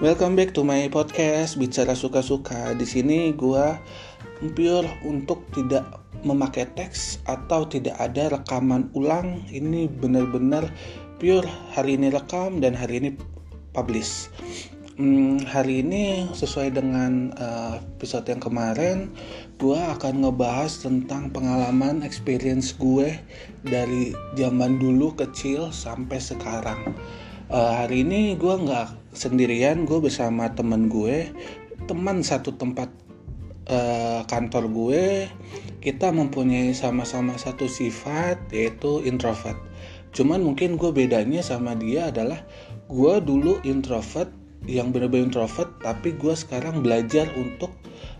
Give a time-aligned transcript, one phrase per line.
[0.00, 2.72] Welcome back to my podcast bicara suka-suka.
[2.72, 3.76] Di sini gua
[4.56, 5.84] pure untuk tidak
[6.24, 9.44] memakai teks atau tidak ada rekaman ulang.
[9.52, 10.72] Ini benar-benar
[11.20, 11.44] pure
[11.76, 13.10] hari ini rekam dan hari ini
[13.76, 14.32] publish.
[14.96, 19.12] Hmm, hari ini sesuai dengan uh, episode yang kemarin,
[19.60, 23.20] gue akan ngebahas tentang pengalaman experience gue
[23.68, 26.96] dari zaman dulu kecil sampai sekarang.
[27.52, 31.30] Uh, hari ini gue nggak sendirian, gue bersama temen gue,
[31.86, 32.90] teman satu tempat
[33.70, 35.04] uh, kantor gue.
[35.80, 39.56] Kita mempunyai sama-sama satu sifat yaitu introvert.
[40.12, 42.44] Cuman mungkin gue bedanya sama dia adalah
[42.90, 44.28] gue dulu introvert
[44.68, 47.72] yang benar-benar introvert tapi gue sekarang belajar untuk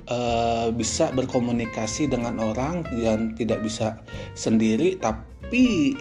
[0.09, 4.01] uh, bisa berkomunikasi dengan orang dan tidak bisa
[4.33, 5.93] sendiri tapi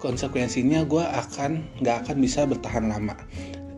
[0.00, 3.12] konsekuensinya gue akan nggak akan bisa bertahan lama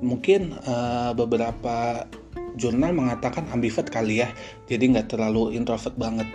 [0.01, 2.09] mungkin uh, beberapa
[2.57, 4.29] jurnal mengatakan ambivert kali ya.
[4.67, 6.29] Jadi nggak terlalu introvert banget.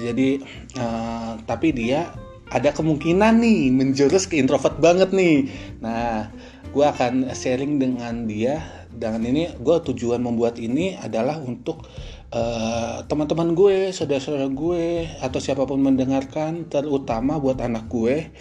[0.00, 0.40] Jadi
[0.80, 2.12] uh, tapi dia
[2.52, 5.48] ada kemungkinan nih menjurus ke introvert banget nih.
[5.80, 6.32] Nah
[6.72, 8.60] gue akan sharing dengan dia.
[8.92, 11.88] Dan ini gue tujuan membuat ini adalah untuk
[12.32, 18.32] uh, teman-teman gue, saudara-saudara gue atau siapa pun mendengarkan, terutama buat anak gue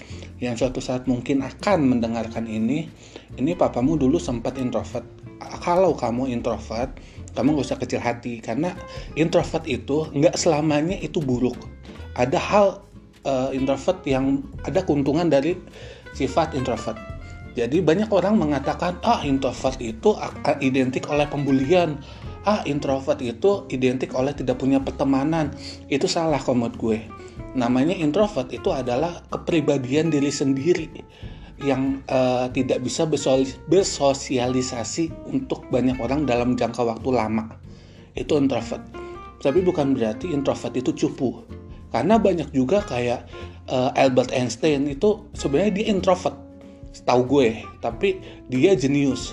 [0.41, 2.87] yang suatu saat mungkin akan mendengarkan ini.
[3.37, 5.05] Ini papamu dulu sempat introvert.
[5.61, 6.97] Kalau kamu introvert,
[7.35, 8.75] kamu gak usah kecil hati karena
[9.15, 11.55] introvert itu nggak selamanya itu buruk.
[12.19, 12.67] Ada hal
[13.23, 15.55] uh, introvert yang ada keuntungan dari
[16.11, 16.99] sifat introvert
[17.51, 20.15] jadi banyak orang mengatakan ah introvert itu
[20.63, 21.99] identik oleh pembulian.
[22.41, 25.53] Ah introvert itu identik oleh tidak punya pertemanan.
[25.87, 27.05] Itu salah komod gue.
[27.53, 30.89] Namanya introvert itu adalah kepribadian diri sendiri
[31.61, 33.05] yang uh, tidak bisa
[33.69, 37.53] bersosialisasi untuk banyak orang dalam jangka waktu lama.
[38.17, 38.81] Itu introvert.
[39.41, 41.45] Tapi bukan berarti introvert itu cupu.
[41.93, 43.29] Karena banyak juga kayak
[43.69, 46.51] uh, Albert Einstein itu sebenarnya dia introvert
[47.07, 48.19] tahu gue tapi
[48.51, 49.31] dia jenius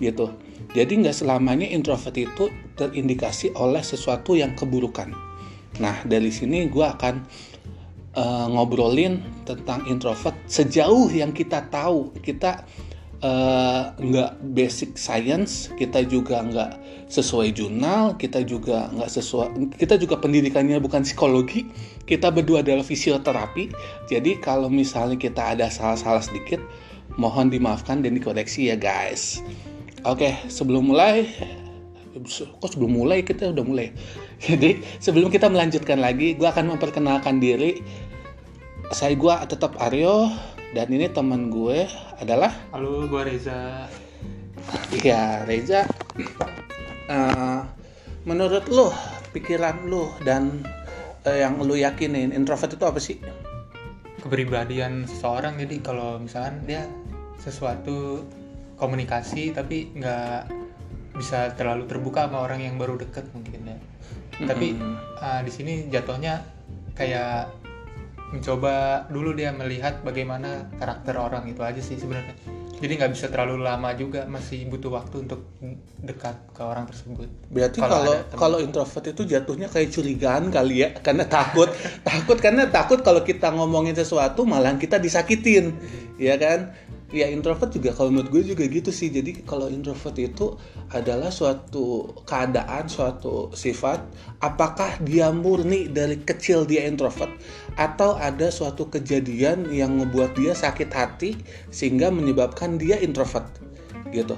[0.00, 0.32] gitu.
[0.72, 2.48] Jadi nggak selamanya introvert itu
[2.78, 5.12] terindikasi oleh sesuatu yang keburukan.
[5.80, 7.14] Nah dari sini gue akan
[8.16, 12.16] uh, ngobrolin tentang introvert sejauh yang kita tahu.
[12.24, 12.64] Kita
[13.20, 16.72] uh, nggak basic science kita juga nggak
[17.12, 21.68] sesuai jurnal kita juga nggak sesuai kita juga pendidikannya bukan psikologi
[22.08, 23.68] kita berdua adalah fisioterapi.
[24.08, 26.58] Jadi kalau misalnya kita ada salah-salah sedikit
[27.20, 29.44] Mohon dimaafkan dan dikoreksi ya guys.
[30.02, 31.30] Oke, sebelum mulai
[32.58, 33.94] kok sebelum mulai kita udah mulai.
[34.42, 37.78] Jadi sebelum kita melanjutkan lagi, gue akan memperkenalkan diri.
[38.90, 40.28] Saya gue tetap Aryo
[40.74, 41.86] dan ini teman gue
[42.18, 42.50] adalah.
[42.74, 43.86] Halo, gue Reza.
[44.90, 45.86] Iya Reza.
[47.06, 47.62] Uh,
[48.26, 48.90] menurut lo,
[49.30, 50.66] pikiran lo dan
[51.24, 53.22] uh, yang lo yakinin introvert itu apa sih?
[54.18, 56.90] Kepribadian seseorang jadi kalau misalkan dia
[57.38, 58.22] sesuatu
[58.82, 60.50] komunikasi tapi nggak
[61.14, 63.78] bisa terlalu terbuka sama orang yang baru deket mungkin ya.
[63.78, 64.48] Mm-hmm.
[64.48, 64.74] tapi
[65.22, 66.42] uh, di sini jatuhnya
[66.98, 67.52] kayak
[68.32, 72.32] mencoba dulu dia melihat bagaimana karakter orang itu aja sih sebenarnya.
[72.82, 75.46] Jadi nggak bisa terlalu lama juga masih butuh waktu untuk
[76.02, 77.30] dekat ke orang tersebut.
[77.46, 81.70] Berarti kalau kalau introvert itu jatuhnya kayak curigaan kali ya karena takut
[82.08, 85.78] takut karena takut kalau kita ngomongin sesuatu malah kita disakitin
[86.18, 86.74] ya kan
[87.12, 89.12] ya introvert juga kalau menurut gue juga gitu sih.
[89.12, 90.56] Jadi kalau introvert itu
[90.90, 94.00] adalah suatu keadaan suatu sifat
[94.40, 97.30] apakah dia murni dari kecil dia introvert
[97.76, 101.36] atau ada suatu kejadian yang membuat dia sakit hati
[101.68, 103.46] sehingga menyebabkan dia introvert
[104.10, 104.34] gitu.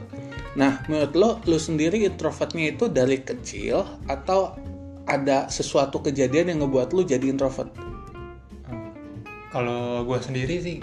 [0.59, 4.59] Nah menurut lo lo sendiri introvertnya itu dari kecil atau
[5.07, 7.71] ada sesuatu kejadian yang ngebuat lo jadi introvert?
[9.55, 10.79] Kalau gue sendiri sih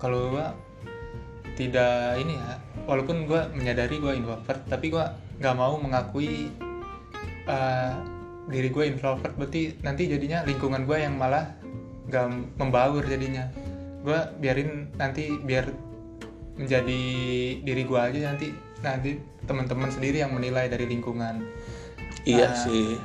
[0.00, 0.69] kalau gue
[1.60, 2.56] tidak ini ya
[2.88, 5.04] walaupun gue menyadari gue introvert tapi gue
[5.40, 6.48] nggak mau mengakui
[7.44, 7.92] uh,
[8.50, 9.32] diri gue introvert.
[9.38, 11.54] Berarti nanti jadinya lingkungan gue yang malah
[12.10, 12.26] nggak
[12.58, 13.46] membaur jadinya.
[14.02, 15.70] Gue biarin nanti biar
[16.58, 17.02] menjadi
[17.62, 18.52] diri gue aja nanti
[18.84, 19.16] nanti
[19.48, 21.40] teman-teman sendiri yang menilai dari lingkungan.
[22.28, 23.00] Iya uh, sih.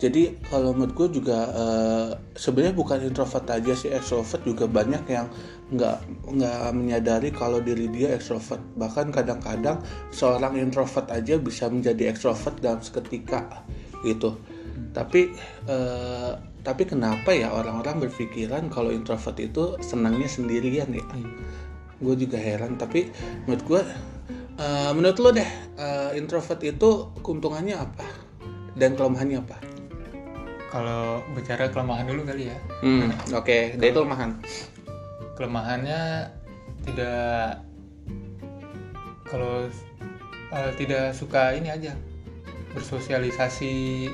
[0.00, 5.28] jadi kalau menurut gue juga uh, sebenarnya bukan introvert aja sih extrovert juga banyak yang
[5.70, 9.78] nggak nggak menyadari kalau diri dia extrovert bahkan kadang-kadang
[10.10, 13.62] seorang introvert aja bisa menjadi extrovert dalam seketika
[14.02, 14.34] gitu
[14.90, 15.30] tapi
[15.70, 21.30] uh, tapi kenapa ya orang-orang berpikiran kalau introvert itu senangnya sendirian ya hmm.
[22.02, 23.06] gue juga heran tapi
[23.46, 23.82] menurut gue
[24.60, 25.50] Eh, menurut lo deh
[25.80, 28.04] eh, introvert itu keuntungannya apa
[28.76, 29.56] dan kelemahannya apa?
[30.68, 32.56] Kalau bicara kelemahan dulu kali ya.
[32.84, 34.36] Hmm, oke, dari kelemahan.
[35.40, 36.28] Kelemahannya
[36.84, 37.64] tidak
[39.24, 39.72] kalau
[40.52, 41.96] eh, tidak suka ini aja
[42.76, 44.04] bersosialisasi.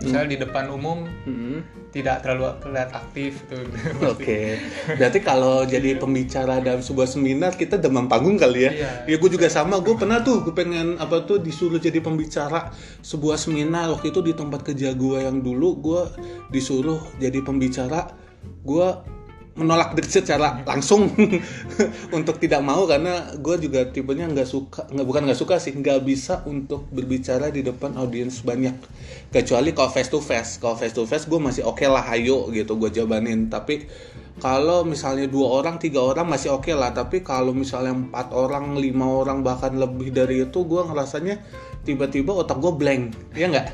[0.00, 1.60] Misalnya di depan umum Hmm,
[1.92, 3.68] tidak terlalu terlihat aktif gitu.
[4.16, 4.56] Oke,
[4.96, 8.72] berarti kalau jadi pembicara dalam sebuah seminar kita demam panggung kali ya?
[8.72, 8.90] Iya.
[9.12, 12.72] Ya gue juga sama, gue pernah tuh, gue pengen apa tuh disuruh jadi pembicara
[13.04, 13.92] sebuah seminar.
[13.92, 16.02] Waktu itu di tempat kerja gue yang dulu gue
[16.50, 18.10] disuruh jadi pembicara,
[18.66, 18.88] gue
[19.52, 21.12] menolak secara langsung
[22.16, 26.00] untuk tidak mau karena gue juga tipenya nggak suka nggak bukan nggak suka sih nggak
[26.08, 28.72] bisa untuk berbicara di depan audiens banyak.
[29.28, 30.56] Kecuali kalau face to face.
[30.56, 33.52] Kalau face to face gue masih oke lah ayo gitu gue jabanin.
[33.52, 33.84] Tapi
[34.40, 36.96] kalau misalnya dua orang tiga orang masih oke lah.
[36.96, 41.44] Tapi kalau misalnya empat orang lima orang bahkan lebih dari itu gue ngerasanya
[41.84, 43.36] tiba-tiba otak gue blank.
[43.36, 43.68] Ya nggak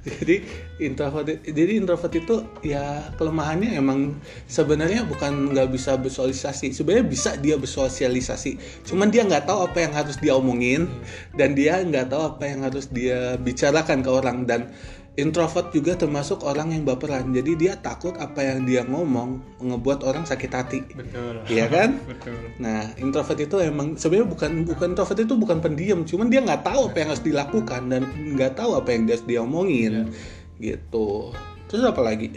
[0.00, 0.40] jadi
[0.80, 4.16] introvert jadi introvert itu ya kelemahannya emang
[4.48, 6.72] sebenarnya bukan nggak bisa bersosialisasi.
[6.72, 8.82] Sebenarnya bisa dia bersosialisasi.
[8.88, 10.88] Cuman dia nggak tahu apa yang harus dia omongin
[11.36, 14.48] dan dia nggak tahu apa yang harus dia bicarakan ke orang.
[14.48, 14.72] Dan
[15.20, 20.24] introvert juga termasuk orang yang baperan jadi dia takut apa yang dia ngomong ngebuat orang
[20.24, 21.34] sakit hati Betul.
[21.48, 21.90] Iya kan?
[22.10, 22.36] Betul.
[22.60, 26.92] Nah, introvert itu emang sebenarnya bukan bukan introvert itu bukan pendiam, cuman dia nggak tahu
[26.92, 28.02] apa yang harus dilakukan dan
[28.36, 30.12] nggak tahu apa yang harus dia omongin,
[30.60, 31.34] gitu.
[31.70, 32.30] Terus apa lagi?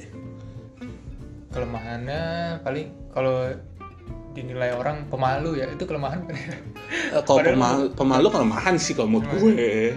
[1.53, 2.21] Kelemahannya
[2.65, 3.53] paling kalau
[4.33, 6.25] dinilai orang pemalu ya itu kelemahan?
[7.13, 9.93] Eh, kalau pemalu, pemalu kelemahan sih kalau menurut gue.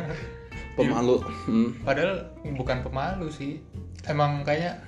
[0.76, 1.17] Pemalu.
[1.49, 1.69] Hmm.
[1.82, 3.58] Padahal bukan pemalu sih.
[4.06, 4.78] Emang kayaknya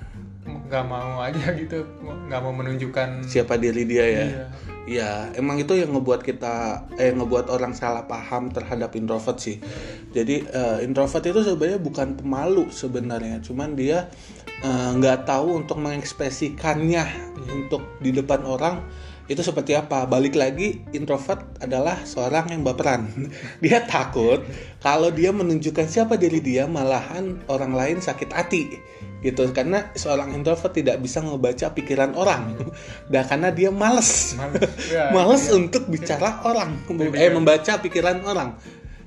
[0.49, 3.25] nggak mau aja gitu, nggak mau menunjukkan.
[3.25, 4.25] Siapa diri dia ya?
[4.25, 4.45] Iya.
[4.89, 9.61] Ya, emang itu yang ngebuat kita eh ngebuat orang salah paham terhadap introvert sih.
[10.17, 14.09] Jadi eh, introvert itu sebenarnya bukan pemalu sebenarnya, cuman dia
[14.65, 17.05] eh, nggak tahu untuk mengekspresikannya
[17.53, 18.81] untuk di depan orang
[19.29, 20.09] itu seperti apa.
[20.09, 23.07] Balik lagi introvert adalah seorang yang baperan.
[23.65, 24.41] dia takut
[24.81, 28.65] kalau dia menunjukkan siapa diri dia malahan orang lain sakit hati
[29.19, 32.55] gitu karena seorang introvert tidak bisa ngebaca pikiran orang
[33.13, 34.63] dan karena dia males Males.
[34.87, 35.59] Ya, males iya.
[35.59, 38.55] untuk bicara orang Jadi eh membaca pikiran orang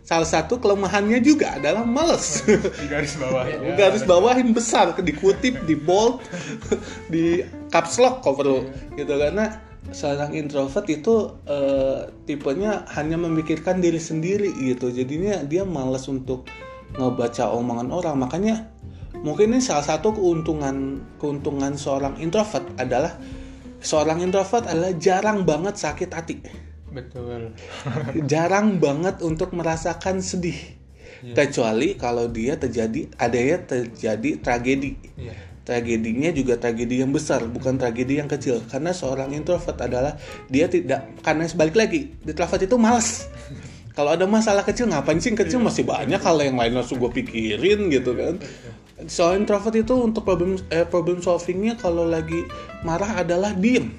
[0.04, 3.48] salah satu kelemahannya juga adalah males Di garis bawah.
[3.48, 3.72] ya.
[3.80, 6.20] garis bawahin besar dikutip di bold
[7.08, 7.40] di
[7.72, 8.60] caps lock kalau perlu
[9.00, 16.08] gitu karena seorang introvert itu eh, tipenya hanya memikirkan diri sendiri gitu jadinya dia males
[16.08, 16.48] untuk
[16.96, 18.72] ngebaca omongan orang makanya
[19.24, 23.16] mungkin ini salah satu keuntungan keuntungan seorang introvert adalah
[23.80, 26.38] seorang introvert adalah jarang banget sakit hati
[26.92, 27.56] Betul.
[28.32, 30.82] jarang banget untuk merasakan sedih
[31.22, 31.38] Iya.
[31.38, 35.38] kecuali kalau dia terjadi adanya terjadi tragedi Iya.
[35.62, 38.62] Tragedinya juga tragedi yang besar bukan tragedi yang kecil.
[38.66, 40.18] Karena seorang introvert adalah
[40.50, 43.30] dia tidak karena sebalik lagi introvert itu malas
[43.98, 45.60] kalau ada masalah kecil ngapain sih kecil?
[45.60, 48.40] Masih banyak hal yang lain langsung gue pikirin gitu kan.
[49.10, 52.46] Soal introvert itu untuk problem eh, problem solvingnya kalau lagi
[52.88, 53.92] marah adalah diem.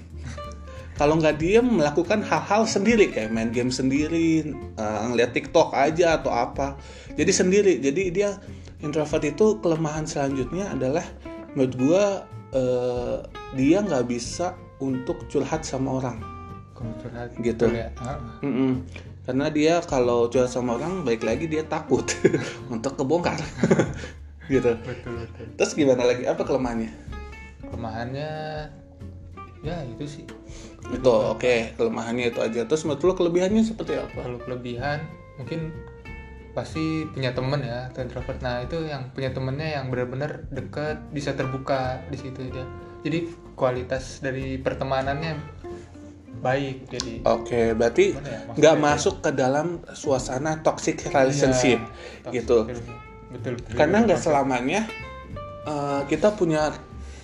[1.00, 6.30] Kalau nggak diem melakukan hal-hal sendiri kayak main game sendiri eh, ngeliat TikTok aja atau
[6.30, 6.78] apa.
[7.18, 7.74] Jadi sendiri.
[7.82, 8.38] Jadi dia
[8.82, 11.02] introvert itu kelemahan selanjutnya adalah
[11.54, 12.04] menurut gua
[12.52, 13.16] eh,
[13.56, 16.18] dia nggak bisa untuk curhat sama orang.
[16.74, 17.66] Kalau curhat Gitu.
[17.70, 17.88] ya.
[18.02, 18.18] Ah,
[19.22, 22.04] karena dia kalau curhat sama orang baik lagi dia takut
[22.74, 23.38] untuk kebongkar.
[24.50, 24.74] Gitu.
[24.82, 25.46] Betul betul.
[25.54, 26.26] terus gimana lagi?
[26.26, 26.90] Apa kelemahannya?
[27.62, 28.30] Kelemahannya
[29.62, 30.24] ya itu sih.
[30.90, 31.78] itu oke.
[31.78, 32.66] Kelemahannya itu aja.
[32.66, 34.18] Terus menurut lo kelebihannya seperti apa?
[34.26, 35.06] Kalau kelebihan
[35.38, 35.70] mungkin
[36.52, 38.38] pasti punya temen ya atau introvert.
[38.44, 42.64] Nah itu yang punya temennya yang benar-benar deket bisa terbuka di situ dia.
[43.02, 45.40] Jadi kualitas dari pertemanannya
[46.42, 47.12] baik jadi.
[47.24, 48.84] Oke, berarti Gimana ya, nggak itu?
[48.84, 51.78] masuk ke dalam suasana toxic relationship
[52.28, 52.68] Iya, gitu.
[53.32, 53.72] betul betul.
[53.78, 54.80] Karena nggak selamanya
[55.64, 56.74] uh, kita punya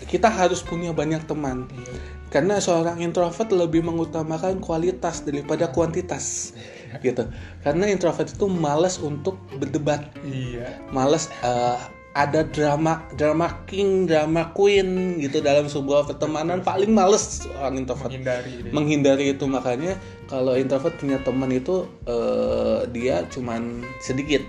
[0.08, 1.66] kita harus punya banyak teman.
[1.68, 2.16] Iya.
[2.28, 6.52] Karena seorang introvert lebih mengutamakan kualitas daripada kuantitas,
[7.07, 7.28] gitu.
[7.62, 10.80] Karena introvert itu malas untuk berdebat, Iya.
[10.90, 11.78] malas uh,
[12.18, 18.75] ada drama, drama king, drama queen gitu dalam sebuah pertemanan paling males orang introvert Menghindari.
[18.75, 19.95] menghindari itu makanya
[20.26, 24.42] kalau introvert punya teman itu eh, dia cuman sedikit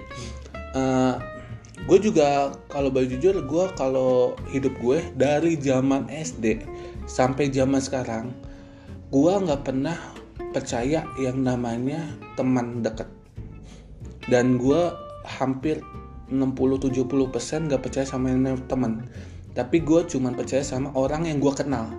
[1.86, 6.66] gue juga kalau boleh jujur gue kalau hidup gue dari zaman SD
[7.10, 8.34] sampai zaman sekarang
[9.10, 9.98] gue nggak pernah
[10.50, 12.04] percaya yang namanya
[12.34, 13.08] teman dekat.
[14.30, 14.94] Dan gue
[15.26, 15.82] hampir
[16.30, 18.34] 60-70% gak percaya sama
[18.70, 19.10] teman.
[19.54, 21.98] Tapi gue cuman percaya sama orang yang gue kenal.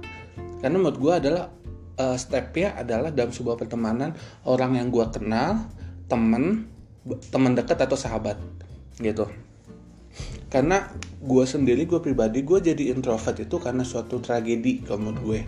[0.63, 1.45] Karena menurut gue adalah
[1.99, 4.15] uh, stepnya adalah dalam sebuah pertemanan
[4.47, 5.69] orang yang gue kenal
[6.07, 6.69] temen
[7.33, 8.37] teman dekat atau sahabat
[9.01, 9.27] gitu.
[10.51, 10.91] Karena
[11.23, 15.41] gue sendiri gue pribadi gue jadi introvert itu karena suatu tragedi kalau menurut gue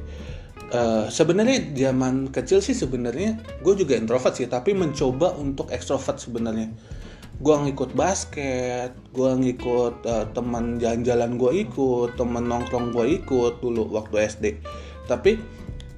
[0.70, 6.70] uh, sebenarnya zaman kecil sih sebenarnya gue juga introvert sih tapi mencoba untuk ekstrovert sebenarnya.
[7.42, 13.90] Gue ngikut basket gue ngikut uh, teman jalan-jalan gue ikut teman nongkrong gue ikut dulu
[13.90, 14.46] waktu SD
[15.10, 15.42] tapi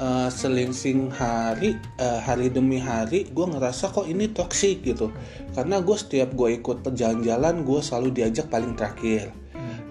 [0.00, 5.12] uh, selingsing hari uh, hari demi hari gue ngerasa kok ini toksik gitu.
[5.54, 9.30] Karena gue setiap gue ikut jalan-jalan gue selalu diajak paling terakhir.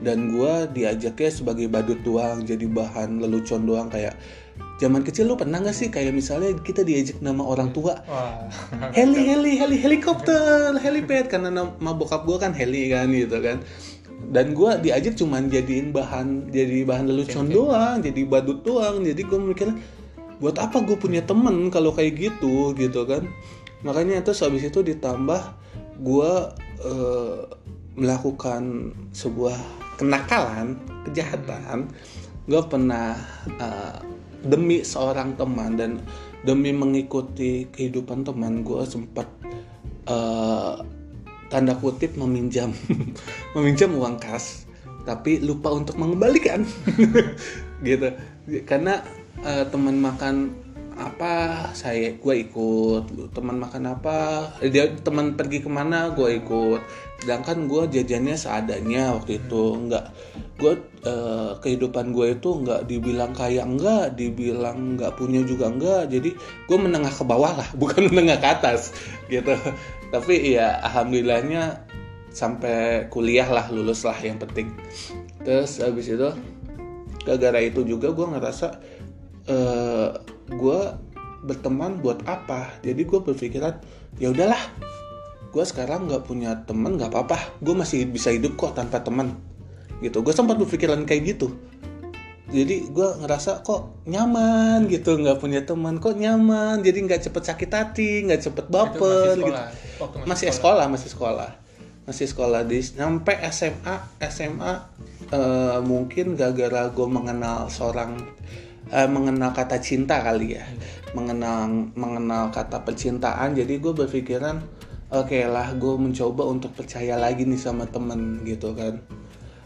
[0.04, 4.20] Dan gue diajaknya sebagai badut doang jadi bahan lelucon doang kayak
[4.82, 8.02] zaman kecil lu pernah gak sih kayak misalnya kita diajak nama orang tua?
[8.10, 8.50] Wah.
[8.98, 11.30] heli heli heli helikopter helipad.
[11.30, 13.62] Karena nama bokap gue kan heli kan gitu kan.
[14.34, 19.06] Dan gue diajak cuman jadiin bahan jadi bahan lelucon doang jadi badut doang.
[19.06, 19.70] Jadi gue mikir
[20.42, 23.30] buat apa gue punya temen kalau kayak gitu gitu kan?
[23.86, 25.42] Makanya terus habis itu ditambah
[26.02, 26.32] gue
[26.82, 27.40] uh,
[27.94, 29.56] melakukan sebuah
[30.02, 31.92] kenakalan kejahatan.
[32.50, 33.16] Gue pernah
[33.62, 34.02] uh,
[34.44, 35.92] demi seorang teman dan
[36.44, 39.28] demi mengikuti kehidupan teman gue sempat
[40.12, 40.84] uh,
[41.48, 42.76] tanda kutip meminjam
[43.56, 44.64] meminjam uang kas
[45.04, 46.64] tapi lupa untuk mengembalikan.
[47.88, 48.08] Gitu.
[48.64, 49.04] Karena
[49.44, 50.56] uh, teman makan
[50.96, 53.36] apa saya gue ikut.
[53.36, 56.82] Teman makan apa dia teman pergi ke mana gue ikut.
[57.24, 59.64] Sedangkan gue jajannya seadanya waktu itu.
[59.88, 60.06] Nggak
[60.54, 60.74] gue
[61.10, 66.78] uh, kehidupan gue itu nggak dibilang kaya enggak dibilang nggak punya juga enggak jadi gue
[66.78, 68.94] menengah ke bawah lah bukan menengah ke atas
[69.28, 69.58] gitu.
[70.14, 71.90] Tapi ya alhamdulillahnya
[72.30, 74.70] sampai kuliah lah lulus lah yang penting.
[75.42, 76.30] Terus habis itu
[77.26, 78.68] gara-gara itu juga gue ngerasa
[79.50, 80.10] uh, eh,
[80.54, 80.80] gue
[81.50, 82.78] berteman buat apa?
[82.86, 83.82] Jadi gue berpikiran
[84.22, 84.60] ya udahlah
[85.54, 87.58] gue sekarang nggak punya teman nggak apa-apa.
[87.62, 89.38] Gue masih bisa hidup kok tanpa teman
[90.04, 90.20] gitu.
[90.20, 91.56] Gue sempat berpikiran kayak gitu.
[92.54, 95.98] Jadi gue ngerasa kok nyaman gitu nggak punya teman.
[95.98, 96.86] Kok nyaman?
[96.86, 99.54] Jadi nggak cepet sakit hati nggak cepet baper masih gitu.
[99.58, 100.54] masih, masih sekolah.
[100.54, 101.50] sekolah masih sekolah.
[102.04, 102.62] Masih sekolah.
[102.68, 103.96] Di sampai SMA
[104.30, 104.78] SMA uh,
[105.34, 108.22] eh, mungkin gara-gara gue mengenal seorang
[108.94, 110.66] uh, mengenal kata cinta kali ya.
[110.68, 110.78] Hmm.
[111.14, 113.58] mengenal mengenal kata percintaan.
[113.58, 114.62] Jadi gue berpikiran
[115.14, 118.98] oke okay lah gue mencoba untuk percaya lagi nih sama temen gitu kan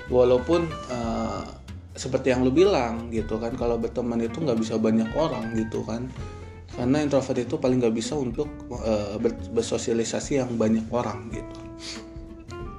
[0.08, 1.44] walaupun uh,
[1.98, 6.08] seperti yang lu bilang gitu kan kalau berteman itu nggak bisa banyak orang gitu kan.
[6.78, 9.18] Karena introvert itu paling nggak bisa untuk uh,
[9.52, 11.60] bersosialisasi yang banyak orang gitu.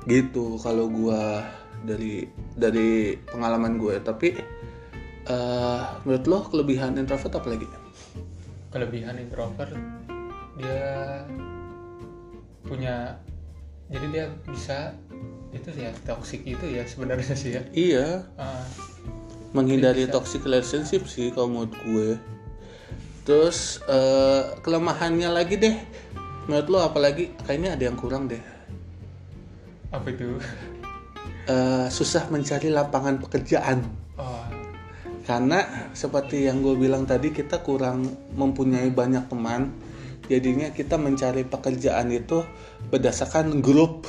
[0.06, 1.22] Gitu kalau gue
[1.82, 4.38] dari dari pengalaman gue tapi
[5.26, 7.66] uh, menurut lo kelebihan introvert apa lagi?
[8.70, 9.74] Kelebihan introvert
[10.58, 11.22] dia
[12.66, 13.16] punya
[13.88, 14.92] jadi dia bisa
[15.48, 17.62] itu sih ya toxic itu ya sebenarnya sih ya.
[17.72, 18.06] Iya.
[18.36, 18.64] Uh,
[19.56, 20.12] menghindari bisa.
[20.20, 22.10] toxic relationship sih kalau menurut gue.
[23.24, 25.76] Terus uh, kelemahannya lagi deh.
[26.48, 27.32] Menurut lo apalagi?
[27.44, 28.40] Kayaknya ada yang kurang deh.
[29.92, 30.36] Apa itu?
[31.48, 33.84] Uh, susah mencari lapangan pekerjaan.
[34.20, 34.44] Oh.
[35.24, 39.72] Karena seperti yang gue bilang tadi kita kurang mempunyai banyak teman.
[40.28, 42.44] Jadinya kita mencari pekerjaan itu
[42.92, 44.04] berdasarkan grup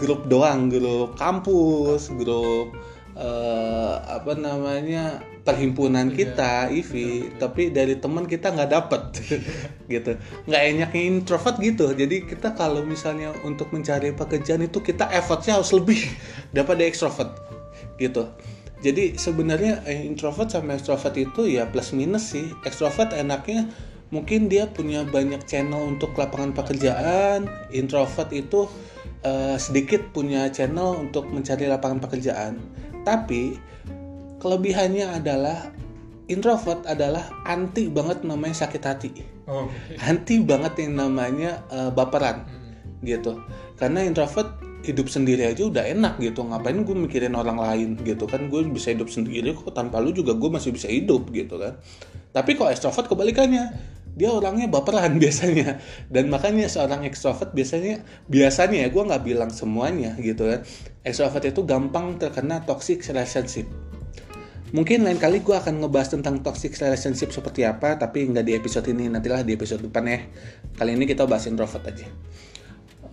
[0.00, 2.72] grup doang grup kampus grup
[3.20, 6.92] uh, apa namanya perhimpunan iya, kita IV
[7.40, 9.02] tapi dari teman kita nggak dapet.
[9.90, 10.14] Gitu.
[10.46, 11.90] Nggak enak introvert gitu.
[11.90, 15.98] Jadi kita kalau misalnya untuk mencari pekerjaan itu kita effortnya harus lebih
[16.54, 17.34] daripada extrovert.
[17.98, 18.22] Gitu.
[18.80, 22.54] Jadi sebenarnya eh, introvert sama extrovert itu ya plus minus sih.
[22.62, 23.66] Extrovert enaknya
[24.14, 27.50] mungkin dia punya banyak channel untuk lapangan pekerjaan.
[27.74, 28.70] Introvert itu
[29.24, 32.60] uh, sedikit punya channel untuk mencari lapangan pekerjaan
[33.04, 33.56] tapi
[34.40, 35.72] kelebihannya adalah
[36.30, 39.10] introvert adalah anti banget namanya sakit hati.
[39.50, 39.66] Oh.
[40.08, 43.04] anti banget yang namanya uh, baperan hmm.
[43.04, 43.42] gitu.
[43.74, 46.40] Karena introvert hidup sendiri aja udah enak gitu.
[46.46, 48.48] Ngapain gue mikirin orang lain gitu kan?
[48.48, 51.76] Gue bisa hidup sendiri kok tanpa lu juga gue masih bisa hidup gitu kan?
[52.30, 53.74] Tapi kok extrovert kebalikannya
[54.20, 55.80] dia orangnya baperan biasanya
[56.12, 60.60] dan makanya seorang extrovert biasanya biasanya ya gue nggak bilang semuanya gitu kan
[61.00, 63.64] extrovert itu gampang terkena toxic relationship
[64.76, 68.84] mungkin lain kali gue akan ngebahas tentang toxic relationship seperti apa tapi nggak di episode
[68.92, 70.20] ini nantilah di episode depan ya
[70.76, 72.06] kali ini kita bahas introvert aja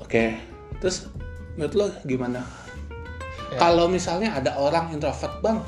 [0.07, 0.39] Oke.
[0.79, 1.11] Terus
[1.59, 2.39] menurut lo gimana?
[3.51, 3.59] Ya.
[3.59, 5.67] Kalau misalnya ada orang introvert, Bang.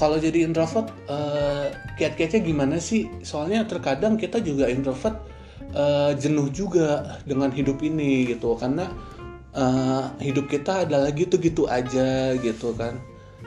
[0.00, 3.04] Kalau jadi introvert eh, kiat-kiatnya gimana sih?
[3.20, 5.20] Soalnya terkadang kita juga introvert
[5.76, 8.88] eh, jenuh juga dengan hidup ini gitu karena
[9.52, 12.96] eh, hidup kita adalah gitu-gitu aja gitu kan.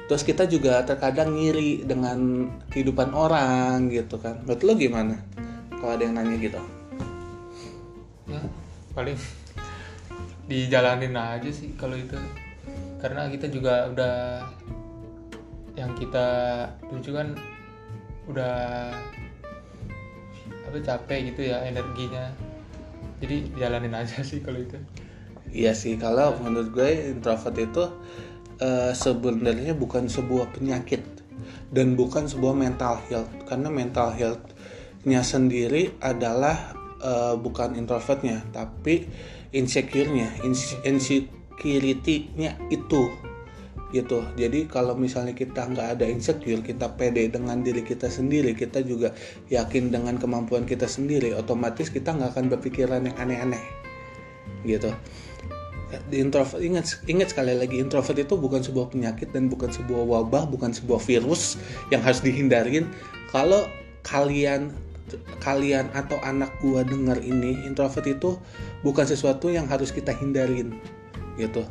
[0.05, 4.45] Terus kita juga terkadang ngiri dengan kehidupan orang gitu kan.
[4.45, 5.15] Menurut lo gimana?
[5.74, 6.62] Kalau ada yang nanya gitu.
[8.24, 8.39] ya
[8.95, 9.19] paling
[10.48, 12.15] dijalanin aja sih kalau itu
[13.03, 14.15] karena kita juga udah
[15.74, 16.27] yang kita
[16.89, 17.27] tuju kan
[18.30, 18.94] udah
[20.70, 22.34] apa capek gitu ya energinya.
[23.24, 24.75] Jadi jalanin aja sih kalau itu.
[25.53, 27.84] Iya sih, kalau menurut gue introvert itu
[28.58, 31.06] eh, sebenarnya bukan sebuah penyakit
[31.70, 33.30] dan bukan sebuah mental health.
[33.46, 39.06] Karena mental health-nya sendiri adalah eh, bukan introvertnya tapi
[39.53, 43.13] insecure-nya, ins- insecurity-nya itu
[43.94, 44.26] gitu.
[44.36, 49.14] Jadi kalau misalnya kita nggak ada insecure, kita pede dengan diri kita sendiri, kita juga
[49.54, 53.62] yakin dengan kemampuan kita sendiri, otomatis kita nggak akan berpikiran yang aneh-aneh.
[54.66, 54.90] Gitu.
[56.10, 60.50] Di introvert ingat ingat sekali lagi introvert itu bukan sebuah penyakit dan bukan sebuah wabah
[60.50, 61.62] bukan sebuah virus
[61.94, 62.90] yang harus dihindarin.
[63.30, 63.70] Kalau
[64.02, 64.74] kalian
[65.38, 68.42] kalian atau anak gua dengar ini introvert itu
[68.82, 70.74] bukan sesuatu yang harus kita hindarin.
[71.38, 71.62] Gitu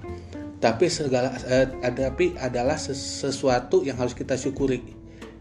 [0.63, 4.79] tapi segala eh, tapi adalah ses- sesuatu yang harus kita syukuri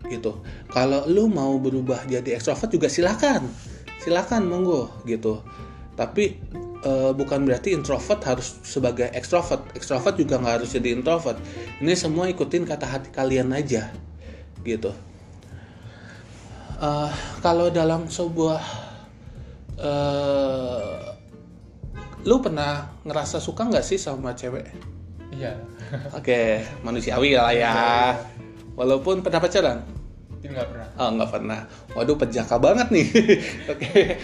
[0.09, 0.41] gitu.
[0.73, 3.45] Kalau lu mau berubah jadi ekstrovert juga silakan.
[4.01, 5.45] Silakan monggo gitu.
[5.93, 6.41] Tapi
[6.81, 9.61] eh, bukan berarti introvert harus sebagai ekstrovert.
[9.77, 11.37] Ekstrovert juga nggak harus jadi introvert.
[11.77, 13.93] Ini semua ikutin kata hati kalian aja
[14.65, 14.89] gitu.
[16.81, 17.11] Eh,
[17.45, 18.89] kalau dalam sebuah
[19.77, 20.97] eh
[22.21, 24.69] lu pernah ngerasa suka nggak sih sama cewek
[25.41, 25.57] iya
[26.13, 27.73] oke manusiawi lah ya
[28.77, 29.81] walaupun pernah pacaran
[30.41, 31.59] nggak pernah Oh nggak pernah.
[31.97, 33.07] Waduh penjaka banget nih.
[33.73, 34.21] Oke.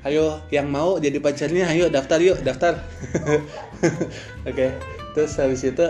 [0.00, 2.80] Ayo yang mau jadi pacarnya, ayo daftar yuk daftar.
[4.48, 4.74] Oke.
[5.12, 5.86] Terus habis itu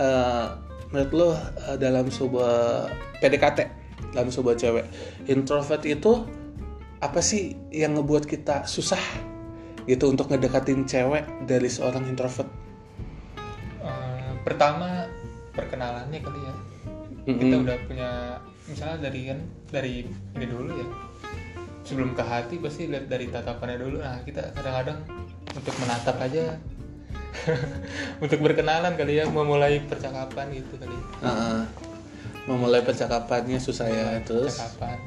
[0.00, 0.46] eh,
[0.90, 1.28] menurut lo
[1.70, 2.88] eh, dalam sebuah
[3.22, 4.86] PDKT dalam sebuah cewek
[5.26, 6.22] introvert itu
[7.02, 9.00] apa sih yang ngebuat kita susah
[9.90, 12.63] gitu untuk ngedekatin cewek dari seorang introvert?
[14.44, 15.08] Pertama
[15.54, 16.54] perkenalannya kali ya
[17.24, 17.64] kita Mm-mm.
[17.64, 18.10] udah punya
[18.68, 19.38] misalnya dari kan
[19.72, 19.92] dari
[20.36, 20.86] ini dulu ya
[21.84, 24.98] sebelum ke hati pasti lihat dari tatapannya dulu nah kita kadang-kadang
[25.56, 26.56] untuk menatap aja
[28.24, 31.60] untuk berkenalan kali ya memulai percakapan gitu kali Heeh.
[32.44, 34.60] memulai percakapannya susah ya terus.
[34.60, 34.98] percakapan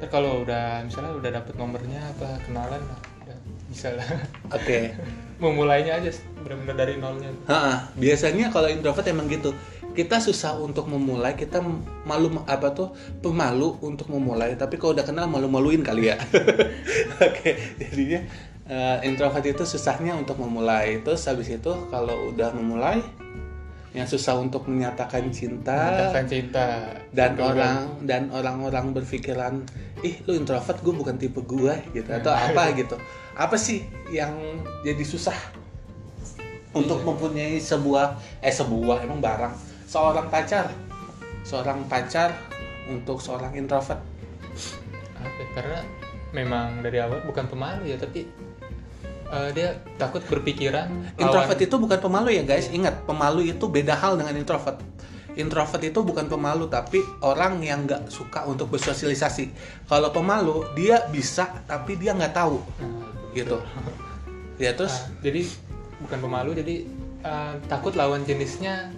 [0.00, 4.08] Ntar kalau udah misalnya udah dapet nomornya apa kenalan nah, udah bisa lah
[4.56, 4.92] Oke.
[5.40, 6.12] memulainya aja
[6.44, 9.56] benar-benar dari nolnya Ha, biasanya kalau introvert emang gitu.
[9.90, 11.58] Kita susah untuk memulai, kita
[12.06, 14.54] malu apa tuh pemalu untuk memulai.
[14.54, 16.16] Tapi kalau udah kenal malu-maluin kali ya.
[17.26, 18.22] Oke, jadinya
[18.70, 21.02] eh, introvert itu susahnya untuk memulai.
[21.02, 23.02] Terus habis itu kalau udah memulai,
[23.90, 25.74] yang susah untuk menyatakan cinta.
[25.74, 26.66] Menyatakan cinta.
[27.10, 29.66] Dan orang dan orang-orang berpikiran,
[30.06, 32.94] ih lu introvert, gue bukan tipe gue gitu atau apa gitu.
[33.34, 33.82] Apa sih
[34.14, 34.34] yang
[34.86, 35.34] jadi susah
[36.70, 39.54] untuk mempunyai sebuah eh sebuah emang barang?
[39.90, 40.70] Seorang pacar.
[41.42, 42.30] Seorang pacar
[42.86, 43.98] untuk seorang introvert.
[45.18, 45.42] Apa?
[45.50, 45.82] Karena
[46.30, 48.22] memang dari awal bukan pemalu ya tapi
[49.30, 52.68] eh, dia takut berpikiran introvert itu bukan pemalu ya guys.
[52.68, 54.78] Ingat pemalu itu beda hal dengan introvert.
[55.38, 59.54] Introvert itu bukan pemalu tapi orang yang nggak suka untuk bersosialisasi.
[59.86, 62.58] Kalau pemalu dia bisa tapi dia nggak tahu.
[62.82, 63.58] Nah, gitu.
[64.58, 65.06] ya terus?
[65.06, 65.46] Ah, jadi
[66.02, 66.76] bukan pemalu jadi
[67.24, 68.90] eh, takut lawan jenisnya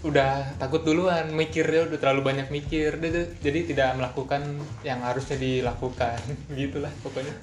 [0.00, 4.40] udah takut duluan mikir dia udah terlalu banyak mikir tuh jadi tidak melakukan
[4.80, 6.16] yang harusnya dilakukan
[6.58, 7.34] gitulah pokoknya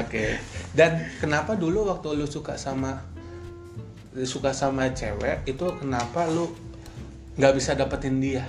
[0.00, 0.40] Oke.
[0.78, 3.04] Dan kenapa dulu waktu lu suka sama
[4.24, 6.50] suka sama cewek itu kenapa lu
[7.36, 8.48] nggak bisa dapetin dia?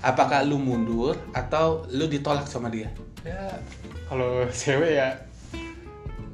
[0.00, 2.88] Apakah lu mundur atau lu ditolak sama dia?
[3.26, 3.58] ya
[4.06, 5.08] kalau cewek ya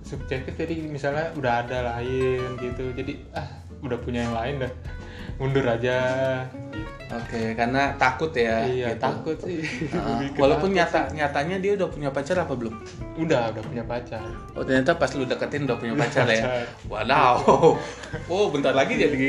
[0.05, 3.49] subjektif jadi misalnya udah ada lain gitu jadi ah
[3.81, 4.73] udah punya yang lain dah
[5.41, 5.99] mundur aja
[6.73, 6.93] gitu.
[7.13, 8.65] Oke, karena takut ya.
[8.65, 9.05] iya gitu.
[9.05, 9.61] takut sih
[10.33, 11.21] ke walaupun nyata sih.
[11.21, 12.73] nyatanya dia udah punya pacar apa belum?
[13.21, 14.25] udah udah punya pacar
[14.57, 16.41] Oh ternyata pas lu deketin udah punya pacar ya.
[16.41, 16.65] Pacar.
[16.89, 17.37] Wadaw.
[18.33, 19.29] Oh bentar lagi jadi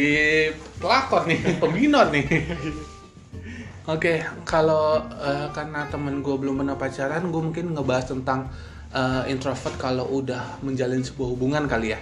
[0.80, 2.24] pelakor nih, pembinor nih.
[3.94, 8.48] Oke, kalau eh, karena temen gue belum pernah pacaran, gue mungkin ngebahas tentang
[8.96, 12.00] eh, introvert kalau udah menjalin sebuah hubungan kali ya.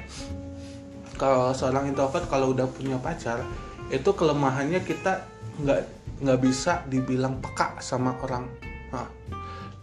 [1.18, 3.46] kalau seorang introvert kalau udah punya pacar
[3.91, 5.27] itu kelemahannya kita
[5.62, 5.82] nggak
[6.23, 8.47] nggak bisa dibilang peka sama orang.
[8.95, 9.08] Nah,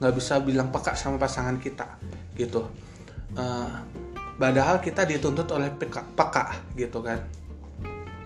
[0.00, 1.84] nggak bisa bilang peka sama pasangan kita
[2.34, 2.64] gitu.
[3.36, 3.74] Eh,
[4.40, 7.20] padahal kita dituntut oleh peka, peka gitu kan.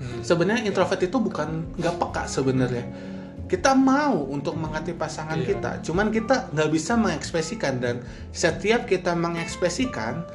[0.03, 0.19] Hmm.
[0.19, 2.83] sebenarnya introvert itu bukan nggak peka sebenarnya.
[3.47, 5.47] Kita mau untuk mengerti pasangan Iya.
[5.55, 8.03] kita cuman kita nggak bisa mengekspresikan dan
[8.35, 10.27] setiap kita mengekspresikan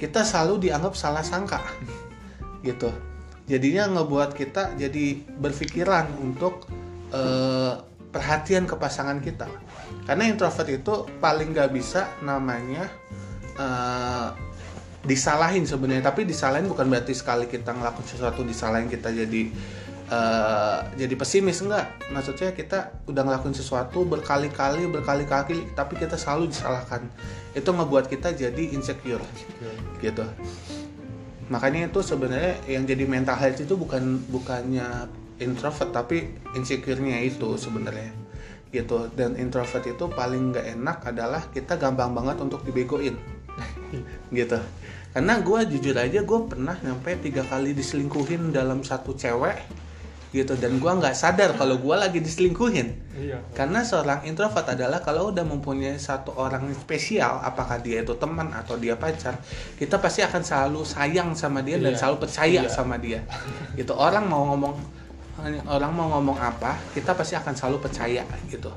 [0.00, 1.62] kita selalu dianggap salah sangka
[2.66, 2.90] gitu
[3.46, 6.66] jadinya ngebuat kita jadi berpikiran untuk
[7.10, 7.74] eh,
[8.12, 9.48] perhatian ke pasangan kita.
[10.06, 12.86] Karena introvert itu paling nggak bisa namanya
[13.58, 14.28] eh,
[15.02, 16.06] disalahin sebenarnya.
[16.06, 19.42] Tapi disalahin bukan berarti sekali kita ngelakuin sesuatu disalahin kita jadi
[20.06, 21.66] eh, jadi pesimis.
[21.66, 27.10] Enggak maksudnya kita udah ngelakuin sesuatu berkali-kali berkali-kali tapi kita selalu disalahkan.
[27.58, 29.24] Itu ngebuat kita jadi insecure.
[29.98, 30.22] Gitu
[31.50, 35.08] makanya itu sebenarnya yang jadi mental health itu bukan bukannya
[35.42, 38.14] introvert tapi insecure-nya itu sebenarnya.
[38.70, 39.10] Gitu.
[39.16, 43.18] Dan introvert itu paling nggak enak adalah kita gampang banget untuk dibegoin.
[44.32, 44.58] Gitu.
[45.12, 49.60] Karena gue jujur aja gue pernah nyampe tiga kali diselingkuhin dalam satu cewek
[50.32, 53.44] gitu dan gue nggak sadar kalau gue lagi diselingkuhin Iya.
[53.52, 58.80] karena seorang introvert adalah kalau udah mempunyai satu orang spesial, apakah dia itu teman atau
[58.80, 59.36] dia pacar,
[59.76, 62.00] kita pasti akan selalu sayang sama dia dan Iya.
[62.00, 62.72] selalu percaya Iya.
[62.72, 63.20] sama dia.
[63.76, 64.74] Gitu orang mau ngomong
[65.68, 68.72] orang mau ngomong apa, kita pasti akan selalu percaya gitu.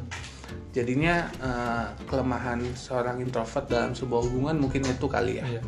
[0.76, 5.48] Jadinya eh, kelemahan seorang introvert dalam sebuah hubungan mungkin itu kali ya.
[5.48, 5.62] Iya.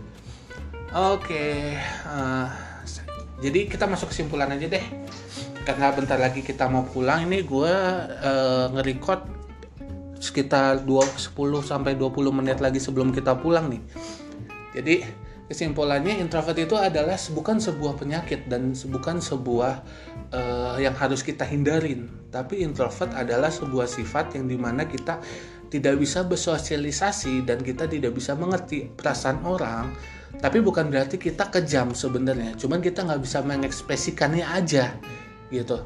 [1.16, 2.48] Oke, eh,
[3.40, 4.86] jadi kita masuk kesimpulan aja deh.
[5.68, 7.76] Karena bentar lagi kita mau pulang, ini gue
[8.24, 9.28] eh, nge-record
[10.16, 13.84] sekitar 2, 10 sampai 20 menit lagi sebelum kita pulang nih.
[14.72, 15.04] Jadi
[15.52, 19.84] kesimpulannya introvert itu adalah bukan sebuah penyakit dan bukan sebuah
[20.32, 22.08] eh, yang harus kita hindarin.
[22.32, 25.20] Tapi introvert adalah sebuah sifat yang di mana kita
[25.68, 29.92] tidak bisa bersosialisasi dan kita tidak bisa mengerti perasaan orang.
[30.40, 32.56] Tapi bukan berarti kita kejam sebenarnya.
[32.56, 34.96] Cuman kita nggak bisa mengekspresikannya aja
[35.54, 35.80] gitu.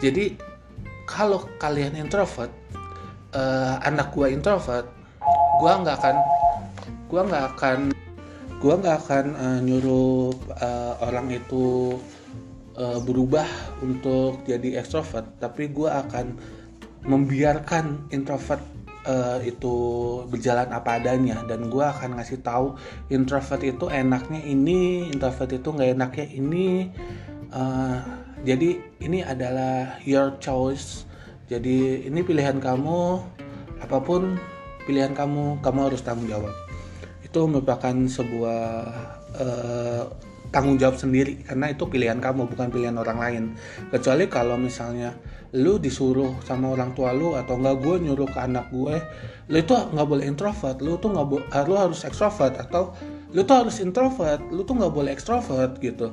[0.00, 0.36] Jadi
[1.08, 2.50] kalau kalian introvert,
[3.32, 4.90] eh, anak gua introvert,
[5.62, 6.16] gua nggak akan,
[7.08, 7.78] gua nggak akan,
[8.60, 11.96] gua nggak akan eh, nyuruh eh, orang itu
[12.76, 13.48] eh, berubah
[13.80, 16.36] untuk jadi ekstrovert, tapi gua akan
[17.06, 18.60] membiarkan introvert
[19.06, 19.76] eh, itu
[20.26, 22.74] berjalan apa adanya dan gua akan ngasih tahu
[23.08, 26.90] introvert itu enaknya ini, introvert itu nggak enaknya ini.
[27.54, 31.08] Eh, jadi ini adalah your choice.
[31.48, 33.22] Jadi ini pilihan kamu.
[33.80, 34.36] Apa pun
[34.84, 36.52] pilihan kamu, kamu harus tanggung jawab.
[37.24, 38.60] Itu merupakan sebuah
[39.40, 40.02] eh,
[40.52, 43.44] tanggung jawab sendiri karena itu pilihan kamu bukan pilihan orang lain.
[43.88, 45.16] Kecuali kalau misalnya
[45.56, 48.96] lu disuruh sama orang tua lu atau enggak gue nyuruh ke anak gue,
[49.48, 52.92] lu itu nggak boleh introvert, lu tuh nggak lu harus extrovert atau
[53.32, 56.12] lu tuh harus introvert, lu tuh nggak boleh extrovert gitu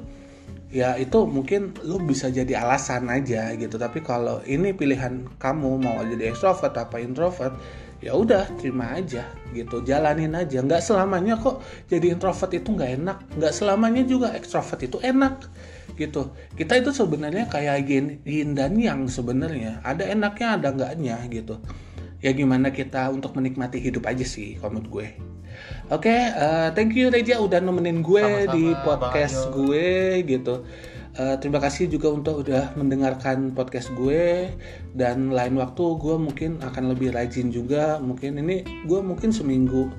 [0.74, 3.78] ya itu mungkin lu bisa jadi alasan aja gitu.
[3.78, 7.54] Tapi kalau ini pilihan kamu mau jadi extrovert apa introvert
[8.02, 9.86] ya udah terima aja gitu.
[9.86, 10.66] Jalanin aja.
[10.66, 13.18] Nggak selamanya kok jadi introvert itu nggak enak.
[13.38, 15.46] Nggak selamanya juga extrovert itu enak
[15.94, 16.34] gitu.
[16.58, 19.78] Kita itu sebenarnya kayak yin, yin dan yang sebenarnya.
[19.86, 21.62] Ada enaknya ada enggaknya gitu.
[22.26, 25.34] Ya gimana kita untuk menikmati hidup aja sih kalau gue
[25.92, 29.68] Oke, eh, thank you Reja udah nemenin gue Sama-sama, di Bang podcast Ajo.
[29.68, 30.64] gue gitu.
[31.20, 34.48] Eh, terima kasih juga untuk udah mendengarkan podcast gue
[34.96, 38.00] dan lain waktu gue mungkin akan lebih rajin juga.
[38.00, 39.92] Mungkin ini gue mungkin seminggu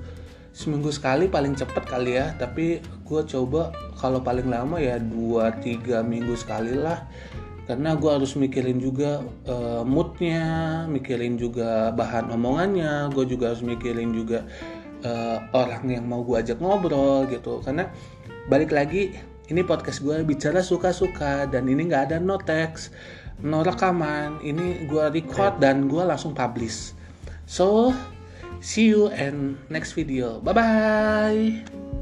[0.57, 2.33] seminggu sekali paling cepet kali ya.
[2.33, 7.05] Tapi gue coba kalau paling lama ya 2-3 minggu sekali lah
[7.65, 14.13] karena gue harus mikirin juga eh, moodnya, mikirin juga bahan omongannya, gue juga harus mikirin
[14.13, 14.45] juga
[15.05, 17.61] eh, orang yang mau gue ajak ngobrol gitu.
[17.61, 17.85] Karena
[18.49, 19.13] balik lagi
[19.53, 22.89] ini podcast gue bicara suka-suka dan ini nggak ada no text,
[23.45, 24.41] no rekaman.
[24.41, 26.97] Ini gue record dan gue langsung publish.
[27.45, 27.93] So
[28.57, 30.41] see you in next video.
[30.41, 31.94] Bye bye.